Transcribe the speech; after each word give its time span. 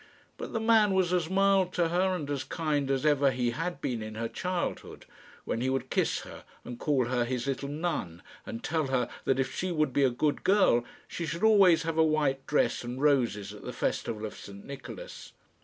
But 0.35 0.51
the 0.51 0.59
man 0.59 0.95
was 0.95 1.13
as 1.13 1.29
mild 1.29 1.71
to 1.73 1.89
her 1.89 2.15
and 2.15 2.27
as 2.31 2.43
kind 2.43 2.89
as 2.89 3.05
ever 3.05 3.29
he 3.29 3.51
had 3.51 3.81
been 3.81 4.01
in 4.01 4.15
her 4.15 4.27
childhood, 4.27 5.05
when 5.45 5.61
he 5.61 5.69
would 5.69 5.91
kiss 5.91 6.21
her, 6.21 6.43
and 6.65 6.79
call 6.79 7.05
her 7.05 7.23
his 7.23 7.45
little 7.45 7.69
nun, 7.69 8.23
and 8.43 8.63
tell 8.63 8.87
her 8.87 9.07
that 9.25 9.39
if 9.39 9.53
she 9.53 9.71
would 9.71 9.93
be 9.93 10.03
a 10.03 10.09
good 10.09 10.43
girl 10.43 10.83
she 11.07 11.27
should 11.27 11.43
always 11.43 11.83
have 11.83 11.99
a 11.99 12.03
white 12.03 12.47
dress 12.47 12.83
and 12.83 12.99
roses 12.99 13.53
at 13.53 13.63
the 13.63 13.71
festival 13.73 14.25
of 14.25 14.35
St 14.35 14.65
Nicholas. 14.65 15.33